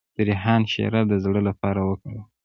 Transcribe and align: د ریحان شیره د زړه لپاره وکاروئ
د 0.15 0.17
ریحان 0.29 0.61
شیره 0.71 1.01
د 1.07 1.13
زړه 1.23 1.41
لپاره 1.49 1.79
وکاروئ 1.89 2.21